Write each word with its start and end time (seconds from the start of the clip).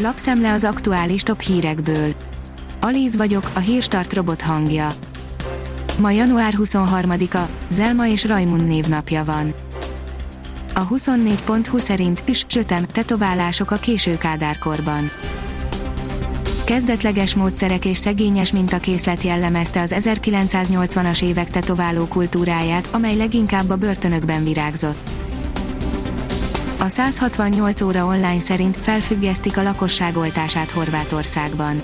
Lapszemle 0.00 0.52
az 0.52 0.64
aktuális 0.64 1.22
top 1.22 1.40
hírekből. 1.40 2.12
Alíz 2.80 3.16
vagyok, 3.16 3.50
a 3.54 3.58
hírstart 3.58 4.12
robot 4.12 4.42
hangja. 4.42 4.92
Ma 6.00 6.10
január 6.10 6.54
23-a, 6.56 7.48
Zelma 7.68 8.06
és 8.06 8.24
Rajmund 8.24 8.66
névnapja 8.66 9.24
van. 9.24 9.54
A 10.74 10.88
24.20 10.88 11.78
szerint 11.78 12.22
üs, 12.28 12.44
sötem, 12.48 12.84
tetoválások 12.92 13.70
a 13.70 13.76
késő 13.76 14.18
kádárkorban. 14.18 15.10
Kezdetleges 16.64 17.34
módszerek 17.34 17.84
és 17.84 17.98
szegényes 17.98 18.52
mintakészlet 18.52 19.22
jellemezte 19.22 19.80
az 19.80 19.94
1980-as 19.98 21.22
évek 21.22 21.50
tetováló 21.50 22.06
kultúráját, 22.06 22.88
amely 22.92 23.16
leginkább 23.16 23.70
a 23.70 23.76
börtönökben 23.76 24.44
virágzott. 24.44 25.27
A 26.80 26.88
168 26.88 27.80
óra 27.80 28.04
online 28.04 28.40
szerint 28.40 28.76
felfüggesztik 28.76 29.58
a 29.58 29.62
lakosság 29.62 30.16
oltását 30.16 30.70
Horvátországban. 30.70 31.82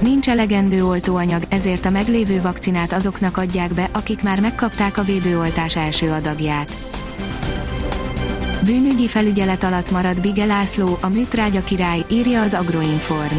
Nincs 0.00 0.28
elegendő 0.28 0.84
oltóanyag, 0.84 1.42
ezért 1.48 1.86
a 1.86 1.90
meglévő 1.90 2.40
vakcinát 2.40 2.92
azoknak 2.92 3.36
adják 3.36 3.74
be, 3.74 3.88
akik 3.92 4.22
már 4.22 4.40
megkapták 4.40 4.98
a 4.98 5.02
védőoltás 5.02 5.76
első 5.76 6.10
adagját. 6.10 6.76
Bűnügyi 8.64 9.08
felügyelet 9.08 9.62
alatt 9.62 9.90
marad 9.90 10.20
Bige 10.20 10.44
László, 10.44 10.98
a 11.00 11.08
műtrágya 11.08 11.64
király, 11.64 12.04
írja 12.10 12.40
az 12.40 12.54
Agroinform. 12.54 13.36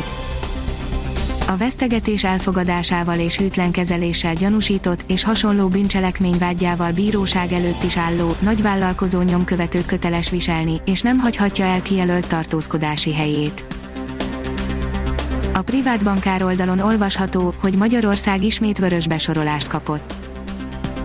A 1.51 1.57
vesztegetés 1.57 2.23
elfogadásával 2.23 3.19
és 3.19 3.37
hűtlen 3.37 3.71
kezeléssel 3.71 4.33
gyanúsított 4.33 5.03
és 5.07 5.23
hasonló 5.23 5.67
bűncselekmény 5.67 6.37
vágyával 6.37 6.91
bíróság 6.91 7.51
előtt 7.51 7.83
is 7.83 7.97
álló, 7.97 8.35
nagyvállalkozó 8.39 9.21
nyomkövetőt 9.21 9.85
köteles 9.85 10.29
viselni, 10.29 10.81
és 10.85 11.01
nem 11.01 11.17
hagyhatja 11.17 11.65
el 11.65 11.81
kijelölt 11.81 12.27
tartózkodási 12.27 13.13
helyét. 13.13 13.65
A 15.53 15.61
privát 15.61 16.03
bankár 16.03 16.43
oldalon 16.43 16.79
olvasható, 16.79 17.53
hogy 17.59 17.75
Magyarország 17.75 18.43
ismét 18.43 18.77
vörös 18.77 19.07
besorolást 19.07 19.67
kapott. 19.67 20.20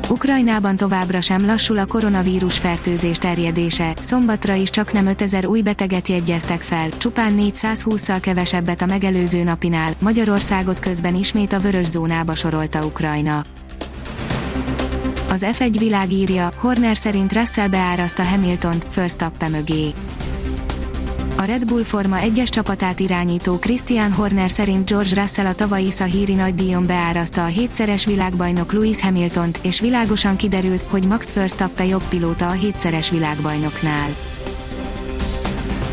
Ukrajnában 0.08 0.76
továbbra 0.76 1.20
sem 1.20 1.46
lassul 1.46 1.78
a 1.78 1.86
koronavírus 1.86 2.58
fertőzés 2.58 3.18
terjedése, 3.18 3.94
szombatra 4.00 4.54
is 4.54 4.70
csak 4.70 4.92
nem 4.92 5.06
5000 5.06 5.46
új 5.46 5.62
beteget 5.62 6.08
jegyeztek 6.08 6.60
fel, 6.60 6.88
csupán 6.88 7.34
420-szal 7.38 8.18
kevesebbet 8.20 8.82
a 8.82 8.86
megelőző 8.86 9.42
napinál, 9.42 9.92
Magyarországot 9.98 10.78
közben 10.78 11.14
ismét 11.14 11.52
a 11.52 11.60
vörös 11.60 11.86
zónába 11.86 12.34
sorolta 12.34 12.84
Ukrajna. 12.84 13.44
Az 15.28 15.46
F1 15.58 15.74
világírja, 15.78 16.52
Horner 16.56 16.96
szerint 16.96 17.32
Russell 17.32 17.68
beáraszta 17.68 18.22
Hamiltont, 18.22 18.94
Verstappen 18.94 19.50
mögé. 19.50 19.92
A 21.39 21.45
Red 21.45 21.65
Bull 21.67 21.83
Forma 21.83 22.19
egyes 22.19 22.48
csapatát 22.48 23.01
irányító 23.01 23.59
Christian 23.59 24.12
Horner 24.12 24.51
szerint 24.51 24.89
George 24.89 25.20
Russell 25.20 25.47
a 25.47 25.55
tavalyi 25.55 25.91
Szahíri 25.91 26.34
nagydíjon 26.34 26.87
beáraszta 26.87 27.45
a 27.45 27.47
hétszeres 27.47 28.05
világbajnok 28.06 28.73
Lewis 28.73 29.01
Hamiltont, 29.01 29.59
és 29.62 29.81
világosan 29.81 30.37
kiderült, 30.37 30.83
hogy 30.83 31.07
Max 31.07 31.33
Verstappen 31.33 31.87
jobb 31.87 32.03
pilóta 32.09 32.48
a 32.48 32.53
hétszeres 32.53 33.11
világbajnoknál. 33.11 34.09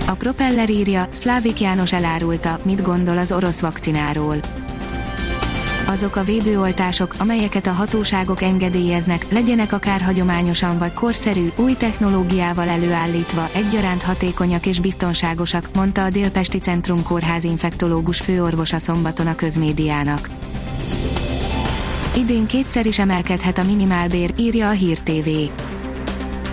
A 0.07 0.11
Propeller 0.13 0.69
írja, 0.69 1.07
Szlávik 1.11 1.59
János 1.61 1.93
elárulta, 1.93 2.59
mit 2.63 2.81
gondol 2.81 3.17
az 3.17 3.31
orosz 3.31 3.61
vakcináról 3.61 4.62
azok 5.87 6.15
a 6.15 6.23
védőoltások, 6.23 7.15
amelyeket 7.17 7.67
a 7.67 7.71
hatóságok 7.71 8.41
engedélyeznek, 8.41 9.25
legyenek 9.31 9.73
akár 9.73 10.01
hagyományosan 10.01 10.77
vagy 10.77 10.93
korszerű, 10.93 11.51
új 11.55 11.73
technológiával 11.73 12.67
előállítva, 12.69 13.49
egyaránt 13.53 14.03
hatékonyak 14.03 14.65
és 14.65 14.79
biztonságosak, 14.79 15.69
mondta 15.75 16.03
a 16.03 16.09
Délpesti 16.09 16.57
Centrum 16.57 17.03
Kórház 17.03 17.43
infektológus 17.43 18.19
főorvosa 18.19 18.79
szombaton 18.79 19.27
a 19.27 19.35
közmédiának. 19.35 20.29
Idén 22.17 22.45
kétszer 22.45 22.85
is 22.85 22.99
emelkedhet 22.99 23.57
a 23.57 23.63
minimálbér, 23.63 24.33
írja 24.37 24.67
a 24.67 24.71
Hír 24.71 24.99
TV. 24.99 25.29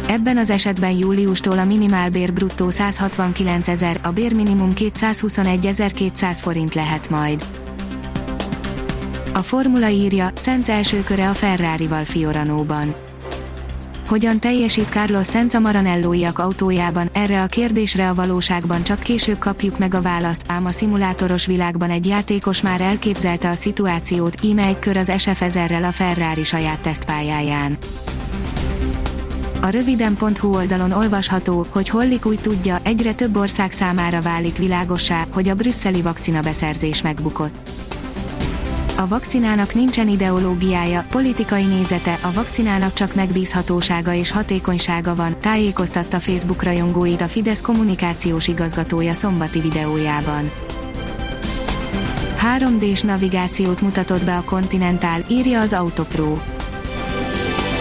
Ebben 0.08 0.36
az 0.36 0.50
esetben 0.50 0.90
júliustól 0.90 1.58
a 1.58 1.64
minimálbér 1.64 2.32
bruttó 2.32 2.70
169 2.70 3.68
ezer, 3.68 4.00
a 4.02 4.10
bérminimum 4.10 4.72
221 4.72 5.92
200 5.94 6.40
forint 6.40 6.74
lehet 6.74 7.10
majd. 7.10 7.44
A 9.32 9.38
formula 9.38 9.88
írja, 9.88 10.30
Szent 10.34 10.68
első 10.68 11.02
köre 11.02 11.28
a 11.28 11.34
Ferrari-val 11.34 12.04
Fioranóban. 12.04 12.94
Hogyan 14.08 14.40
teljesít 14.40 14.88
Carlos 14.88 15.26
Sainz 15.26 15.54
a 15.54 15.60
Maranellóiak 15.60 16.38
autójában, 16.38 17.10
erre 17.12 17.42
a 17.42 17.46
kérdésre 17.46 18.08
a 18.08 18.14
valóságban 18.14 18.82
csak 18.82 18.98
később 18.98 19.38
kapjuk 19.38 19.78
meg 19.78 19.94
a 19.94 20.00
választ, 20.02 20.42
ám 20.46 20.66
a 20.66 20.70
szimulátoros 20.70 21.46
világban 21.46 21.90
egy 21.90 22.06
játékos 22.06 22.60
már 22.60 22.80
elképzelte 22.80 23.50
a 23.50 23.54
szituációt, 23.54 24.44
íme 24.44 24.62
egy 24.62 24.78
kör 24.78 24.96
az 24.96 25.12
SF 25.18 25.42
1000 25.42 25.72
a 25.72 25.92
Ferrari 25.92 26.44
saját 26.44 26.80
tesztpályáján. 26.80 27.76
A 29.62 29.68
röviden.hu 29.68 30.54
oldalon 30.54 30.92
olvasható, 30.92 31.66
hogy 31.70 31.88
Hollik 31.88 32.26
úgy 32.26 32.40
tudja, 32.40 32.78
egyre 32.82 33.12
több 33.12 33.36
ország 33.36 33.72
számára 33.72 34.22
válik 34.22 34.56
világossá, 34.56 35.26
hogy 35.30 35.48
a 35.48 35.54
brüsszeli 35.54 36.02
vakcina 36.02 36.40
beszerzés 36.40 37.02
megbukott 37.02 37.70
a 39.00 39.06
vakcinának 39.08 39.74
nincsen 39.74 40.08
ideológiája, 40.08 41.04
politikai 41.08 41.64
nézete, 41.64 42.18
a 42.22 42.32
vakcinának 42.32 42.92
csak 42.92 43.14
megbízhatósága 43.14 44.12
és 44.12 44.30
hatékonysága 44.30 45.14
van, 45.14 45.36
tájékoztatta 45.40 46.20
Facebook 46.20 46.62
rajongóit 46.62 47.20
a 47.20 47.28
Fidesz 47.28 47.60
kommunikációs 47.60 48.48
igazgatója 48.48 49.12
szombati 49.12 49.60
videójában. 49.60 50.50
3D-s 52.58 53.00
navigációt 53.00 53.80
mutatott 53.80 54.24
be 54.24 54.36
a 54.36 54.44
Continental, 54.44 55.24
írja 55.28 55.60
az 55.60 55.72
Autopro. 55.72 56.38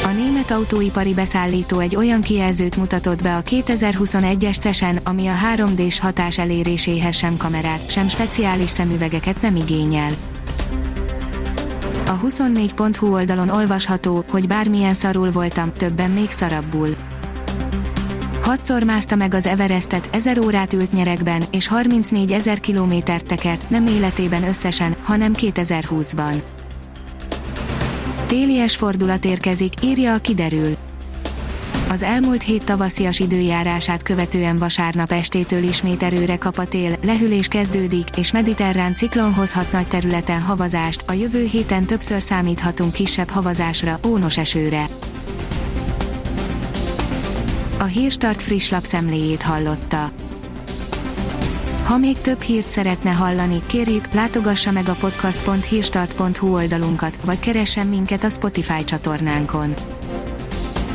A 0.03 0.11
német 0.11 0.51
autóipari 0.51 1.13
beszállító 1.13 1.79
egy 1.79 1.95
olyan 1.95 2.21
kijelzőt 2.21 2.77
mutatott 2.77 3.23
be 3.23 3.35
a 3.35 3.41
2021-es 3.41 4.59
CESEN, 4.59 4.99
ami 5.03 5.27
a 5.27 5.33
3D-s 5.55 5.99
hatás 5.99 6.37
eléréséhez 6.37 7.15
sem 7.15 7.37
kamerát, 7.37 7.91
sem 7.91 8.07
speciális 8.07 8.69
szemüvegeket 8.69 9.41
nem 9.41 9.55
igényel. 9.55 10.11
A 12.09 12.19
24.hu 12.19 13.13
oldalon 13.13 13.49
olvasható, 13.49 14.23
hogy 14.29 14.47
bármilyen 14.47 14.93
szarul 14.93 15.31
voltam, 15.31 15.73
többen 15.73 16.11
még 16.11 16.29
szarabbul. 16.29 16.89
Hatszor 18.41 18.83
mászta 18.83 19.15
meg 19.15 19.33
az 19.33 19.45
Everestet, 19.45 20.09
ezer 20.11 20.39
órát 20.39 20.73
ült 20.73 20.91
nyerekben, 20.91 21.43
és 21.51 21.67
34 21.67 22.31
ezer 22.31 22.59
kilométert 22.59 23.25
tekert, 23.25 23.69
nem 23.69 23.87
életében 23.87 24.43
összesen, 24.43 24.95
hanem 25.03 25.33
2020-ban. 25.35 26.41
Télies 28.27 28.75
fordulat 28.75 29.25
érkezik, 29.25 29.73
írja 29.83 30.13
a 30.13 30.17
kiderül. 30.17 30.75
Az 31.89 32.03
elmúlt 32.03 32.43
hét 32.43 32.63
tavaszias 32.63 33.19
időjárását 33.19 34.03
követően 34.03 34.57
vasárnap 34.57 35.11
estétől 35.11 35.63
ismét 35.63 36.03
erőre 36.03 36.37
kap 36.37 36.57
a 36.57 36.65
tél, 36.65 36.95
lehűlés 37.01 37.47
kezdődik, 37.47 38.17
és 38.17 38.31
mediterrán 38.31 38.95
ciklon 38.95 39.33
hozhat 39.33 39.71
nagy 39.71 39.87
területen 39.87 40.41
havazást, 40.41 41.03
a 41.07 41.13
jövő 41.13 41.45
héten 41.45 41.85
többször 41.85 42.21
számíthatunk 42.21 42.91
kisebb 42.91 43.29
havazásra, 43.29 43.99
ónos 44.07 44.37
esőre. 44.37 44.85
A 47.79 47.83
Hírstart 47.83 48.41
friss 48.41 48.69
lapszemléjét 48.69 49.41
hallotta. 49.41 50.11
Ha 51.85 51.97
még 51.97 52.21
több 52.21 52.41
hírt 52.41 52.69
szeretne 52.69 53.11
hallani, 53.11 53.59
kérjük, 53.65 54.13
látogassa 54.13 54.71
meg 54.71 54.87
a 54.87 54.95
podcast.hírstart.hu 54.99 56.53
oldalunkat, 56.53 57.19
vagy 57.25 57.39
keressen 57.39 57.87
minket 57.87 58.23
a 58.23 58.29
Spotify 58.29 58.83
csatornánkon 58.83 59.73